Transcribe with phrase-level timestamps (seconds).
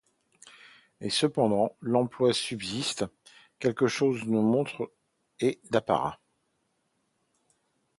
[0.99, 3.05] Et cependant l’emploi subsiste,
[3.61, 4.91] comme chose de montre
[5.39, 6.19] et d’apparat.